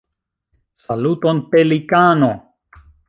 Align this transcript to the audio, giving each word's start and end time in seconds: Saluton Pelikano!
Saluton 0.83 1.37
Pelikano! 1.51 2.31